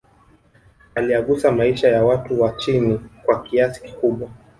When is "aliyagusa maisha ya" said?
0.95-2.05